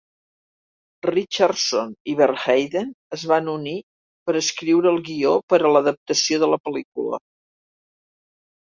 Richardson 1.09 1.91
i 2.13 2.15
Verheiden 2.21 2.89
es 3.19 3.27
van 3.33 3.53
unir 3.53 3.77
per 4.31 4.37
escriure 4.43 4.93
el 4.95 5.01
guió 5.11 5.37
per 5.55 5.63
a 5.71 5.77
l'adaptació 5.77 6.45
de 6.47 6.55
la 6.57 6.63
pel·lícula. 6.69 7.25